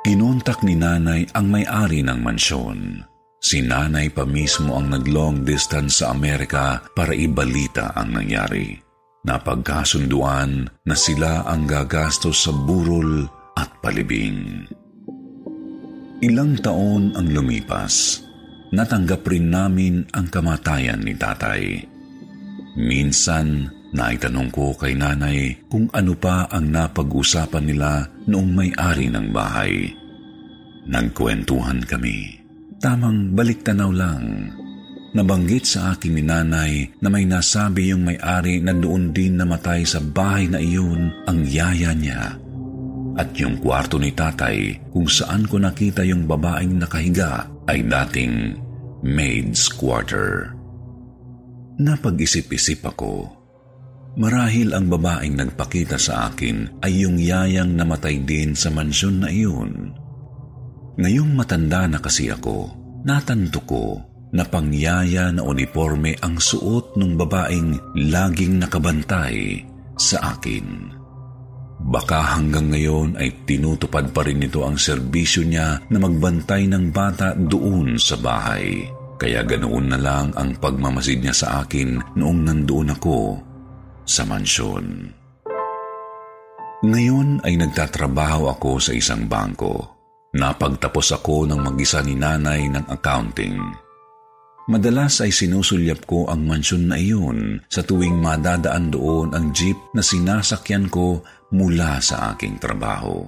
Kinontak 0.03 0.67
ni 0.67 0.75
nanay 0.75 1.23
ang 1.39 1.47
may-ari 1.49 2.03
ng 2.03 2.19
mansyon. 2.19 3.07
Si 3.41 3.65
nanay 3.65 4.13
pa 4.13 4.29
mismo 4.29 4.77
ang 4.77 4.93
nag-long 4.93 5.43
distance 5.49 6.05
sa 6.05 6.13
Amerika 6.13 6.85
para 6.93 7.17
ibalita 7.17 7.97
ang 7.97 8.21
nangyari. 8.21 8.77
Napagkasunduan 9.25 10.69
na 10.85 10.97
sila 10.97 11.45
ang 11.49 11.65
gagastos 11.65 12.45
sa 12.45 12.53
burol 12.53 13.25
at 13.57 13.69
palibing. 13.81 14.69
Ilang 16.21 16.61
taon 16.61 17.17
ang 17.17 17.29
lumipas. 17.33 18.25
Natanggap 18.77 19.25
rin 19.25 19.49
namin 19.49 20.05
ang 20.13 20.29
kamatayan 20.29 21.01
ni 21.01 21.17
tatay. 21.17 21.81
Minsan, 22.77 23.81
Naitanong 23.91 24.55
ko 24.55 24.71
kay 24.79 24.95
nanay 24.95 25.67
kung 25.67 25.91
ano 25.91 26.15
pa 26.15 26.47
ang 26.47 26.71
napag-usapan 26.71 27.65
nila 27.67 28.07
noong 28.31 28.51
may-ari 28.55 29.11
ng 29.11 29.35
bahay. 29.35 29.91
Nagkwentuhan 30.87 31.83
kami. 31.83 32.40
Tamang 32.81 33.37
baliktanaw 33.37 33.93
lang. 33.93 34.57
Nabanggit 35.13 35.69
sa 35.69 35.93
akin 35.93 36.13
ni 36.17 36.23
nanay 36.25 36.73
na 37.03 37.09
may 37.13 37.29
nasabi 37.29 37.93
yung 37.93 38.09
may-ari 38.09 38.63
na 38.63 38.73
doon 38.73 39.13
din 39.13 39.37
namatay 39.37 39.85
sa 39.85 40.01
bahay 40.01 40.49
na 40.49 40.57
iyon 40.63 41.13
ang 41.29 41.45
yaya 41.45 41.93
niya. 41.93 42.41
At 43.19 43.37
yung 43.37 43.61
kwarto 43.61 44.01
ni 44.01 44.15
tatay 44.17 44.91
kung 44.95 45.11
saan 45.11 45.45
ko 45.45 45.61
nakita 45.61 46.07
yung 46.07 46.25
babaeng 46.25 46.79
nakahiga 46.79 47.45
ay 47.69 47.85
dating 47.85 48.57
maid's 49.05 49.69
quarter. 49.69 50.55
Napag-isip-isip 51.83 52.87
ako 52.87 53.41
Marahil 54.19 54.75
ang 54.75 54.91
babaeng 54.91 55.39
nagpakita 55.39 55.95
sa 55.95 56.33
akin 56.33 56.83
ay 56.83 57.07
yung 57.07 57.15
yayang 57.15 57.79
namatay 57.79 58.19
din 58.27 58.59
sa 58.59 58.67
mansyon 58.75 59.23
na 59.23 59.31
iyon. 59.31 59.95
Ngayong 60.99 61.31
matanda 61.39 61.87
na 61.87 62.03
kasi 62.03 62.33
ako, 62.33 62.71
natanto 63.07 63.63
ko 63.63 63.85
na 64.35 64.47
pangyaya 64.47 65.31
na 65.35 65.43
uniforme 65.43 66.15
ang 66.23 66.39
suot 66.39 66.99
ng 66.99 67.19
babaeng 67.19 67.99
laging 68.11 68.63
nakabantay 68.63 69.63
sa 69.99 70.35
akin. 70.35 70.97
Baka 71.81 72.37
hanggang 72.37 72.71
ngayon 72.71 73.17
ay 73.17 73.47
tinutupad 73.49 74.13
pa 74.13 74.21
rin 74.23 74.43
nito 74.43 74.63
ang 74.63 74.77
serbisyo 74.77 75.43
niya 75.49 75.81
na 75.89 75.99
magbantay 75.99 76.69
ng 76.69 76.93
bata 76.93 77.33
doon 77.35 77.97
sa 77.97 78.21
bahay. 78.21 78.85
Kaya 79.21 79.45
ganoon 79.45 79.87
na 79.93 79.99
lang 80.01 80.33
ang 80.37 80.57
pagmamasid 80.61 81.21
niya 81.25 81.37
sa 81.37 81.49
akin 81.65 82.17
noong 82.17 82.41
nandoon 82.45 82.93
ako 82.97 83.19
sa 84.05 84.25
mansyon. 84.29 85.13
Ngayon 86.81 87.45
ay 87.45 87.61
nagtatrabaho 87.61 88.49
ako 88.49 88.81
sa 88.81 88.93
isang 88.97 89.29
bangko. 89.29 90.00
Napagtapos 90.31 91.11
ako 91.11 91.51
ng 91.51 91.59
mag-isa 91.59 91.99
ni 92.07 92.15
nanay 92.15 92.71
ng 92.71 92.87
accounting. 92.87 93.59
Madalas 94.71 95.19
ay 95.19 95.35
sinusulyap 95.35 96.07
ko 96.07 96.31
ang 96.31 96.47
mansyon 96.47 96.87
na 96.87 96.95
iyon 96.95 97.59
sa 97.67 97.83
tuwing 97.83 98.23
madadaan 98.23 98.95
doon 98.95 99.35
ang 99.35 99.51
jeep 99.51 99.75
na 99.91 99.99
sinasakyan 99.99 100.87
ko 100.87 101.27
mula 101.51 101.99
sa 101.99 102.31
aking 102.31 102.63
trabaho. 102.63 103.27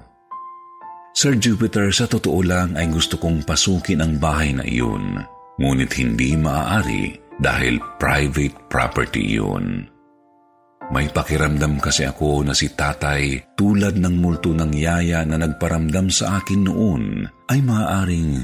Sir 1.11 1.35
Jupiter, 1.35 1.91
sa 1.91 2.07
totoo 2.07 2.39
lang 2.39 2.79
ay 2.79 2.87
gusto 2.87 3.19
kong 3.19 3.43
pasukin 3.43 3.99
ang 3.99 4.17
bahay 4.23 4.55
na 4.55 4.63
iyon, 4.63 5.19
ngunit 5.59 5.91
hindi 5.99 6.39
maaari 6.39 7.19
dahil 7.43 7.83
private 7.99 8.55
property 8.71 9.35
iyon. 9.35 9.92
May 10.91 11.07
pakiramdam 11.07 11.79
kasi 11.79 12.03
ako 12.03 12.43
na 12.43 12.51
si 12.51 12.73
tatay 12.75 13.55
tulad 13.55 13.95
ng 13.95 14.15
multo 14.19 14.51
ng 14.51 14.73
yaya 14.75 15.23
na 15.23 15.39
nagparamdam 15.39 16.11
sa 16.11 16.43
akin 16.43 16.67
noon 16.67 17.23
ay 17.47 17.63
maaaring 17.63 18.43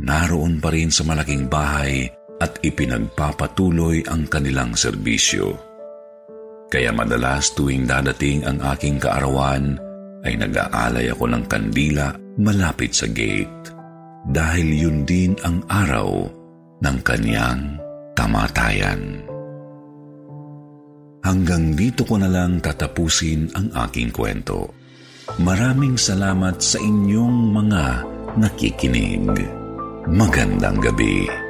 naroon 0.00 0.60
pa 0.60 0.68
rin 0.74 0.92
sa 0.92 1.08
malaking 1.08 1.48
bahay 1.48 2.04
at 2.40 2.60
ipinagpapatuloy 2.60 4.04
ang 4.08 4.28
kanilang 4.28 4.76
serbisyo. 4.76 5.56
Kaya 6.70 6.92
madalas 6.94 7.52
tuwing 7.56 7.88
dadating 7.88 8.46
ang 8.46 8.60
aking 8.76 9.00
kaarawan 9.00 9.76
ay 10.24 10.36
nag-aalay 10.36 11.10
ako 11.12 11.24
ng 11.32 11.44
kandila 11.48 12.12
malapit 12.38 12.92
sa 12.92 13.08
gate 13.08 13.72
dahil 14.28 14.68
yun 14.68 14.98
din 15.08 15.32
ang 15.44 15.64
araw 15.68 16.28
ng 16.80 16.96
kanyang 17.04 17.76
kamatayan. 18.14 19.29
Hanggang 21.20 21.76
dito 21.76 22.08
ko 22.08 22.16
na 22.16 22.28
lang 22.32 22.64
tatapusin 22.64 23.52
ang 23.52 23.68
aking 23.88 24.08
kwento. 24.08 24.72
Maraming 25.36 26.00
salamat 26.00 26.58
sa 26.58 26.80
inyong 26.80 27.54
mga 27.54 27.84
nakikinig. 28.40 29.28
Magandang 30.08 30.80
gabi. 30.80 31.49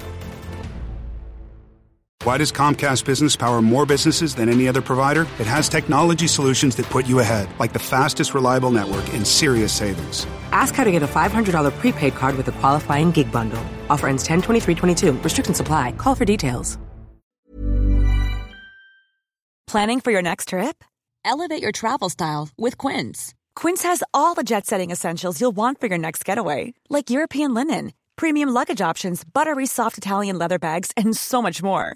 Why 2.23 2.37
does 2.37 2.51
Comcast 2.51 3.03
Business 3.03 3.35
power 3.35 3.63
more 3.63 3.83
businesses 3.83 4.35
than 4.35 4.47
any 4.47 4.67
other 4.67 4.81
provider? 4.81 5.21
It 5.39 5.47
has 5.47 5.67
technology 5.67 6.27
solutions 6.27 6.75
that 6.75 6.85
put 6.85 7.07
you 7.07 7.17
ahead, 7.17 7.49
like 7.57 7.73
the 7.73 7.79
fastest, 7.79 8.35
reliable 8.35 8.69
network 8.69 9.11
and 9.15 9.25
serious 9.25 9.73
savings. 9.73 10.27
Ask 10.51 10.75
how 10.75 10.83
to 10.83 10.91
get 10.91 11.01
a 11.01 11.07
$500 11.07 11.71
prepaid 11.79 12.13
card 12.13 12.37
with 12.37 12.47
a 12.47 12.51
qualifying 12.51 13.09
gig 13.09 13.31
bundle. 13.31 13.63
Offer 13.89 14.07
ends 14.09 14.23
10 14.23 14.43
23 14.43 14.75
22. 14.75 15.13
Restrictions 15.23 15.57
supply. 15.57 15.93
Call 15.93 16.13
for 16.13 16.25
details. 16.25 16.77
Planning 19.65 19.99
for 20.01 20.11
your 20.11 20.21
next 20.21 20.49
trip? 20.49 20.83
Elevate 21.25 21.63
your 21.63 21.71
travel 21.71 22.09
style 22.09 22.49
with 22.55 22.77
Quince. 22.77 23.33
Quince 23.55 23.81
has 23.81 24.03
all 24.13 24.35
the 24.35 24.43
jet 24.43 24.67
setting 24.67 24.91
essentials 24.91 25.41
you'll 25.41 25.55
want 25.55 25.79
for 25.79 25.87
your 25.87 25.97
next 25.97 26.23
getaway, 26.25 26.75
like 26.89 27.09
European 27.09 27.55
linen, 27.55 27.93
premium 28.15 28.49
luggage 28.49 28.81
options, 28.81 29.23
buttery 29.23 29.65
soft 29.65 29.97
Italian 29.97 30.37
leather 30.37 30.59
bags, 30.59 30.91
and 30.95 31.15
so 31.15 31.41
much 31.41 31.63
more 31.63 31.95